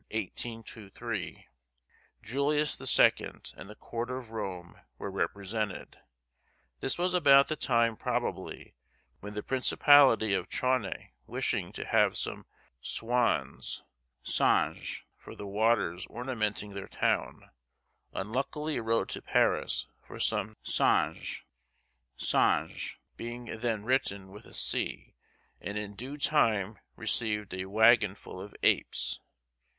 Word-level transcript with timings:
1823, 0.09 1.45
Julius 2.23 2.75
the 2.75 2.87
Second 2.87 3.53
and 3.55 3.69
the 3.69 3.75
Court 3.75 4.09
of 4.09 4.31
Rome 4.31 4.79
were 4.97 5.11
represented. 5.11 5.99
This 6.79 6.97
was 6.97 7.13
about 7.13 7.49
the 7.49 7.55
time 7.55 7.95
probably 7.95 8.73
when 9.19 9.35
the 9.35 9.43
principality 9.43 10.33
of 10.33 10.49
Chauny 10.49 11.11
wishing 11.27 11.71
to 11.73 11.85
have 11.85 12.17
some 12.17 12.47
swans 12.81 13.83
(cignes) 14.25 15.03
for 15.17 15.35
the 15.35 15.45
waters 15.45 16.07
ornamenting 16.07 16.71
their 16.73 16.87
town, 16.87 17.51
unluckily 18.11 18.79
wrote 18.79 19.09
to 19.09 19.21
Paris 19.21 19.87
for 20.01 20.19
some 20.19 20.57
cinges 20.63 21.43
(singe 22.17 22.99
being 23.17 23.45
then 23.59 23.83
written 23.83 24.31
with 24.31 24.47
a 24.47 24.53
c), 24.55 25.13
and 25.59 25.77
in 25.77 25.93
due 25.93 26.17
time 26.17 26.79
received 26.95 27.53
a 27.53 27.65
wagonful 27.65 28.41
of 28.41 28.55
apes. 28.63 29.19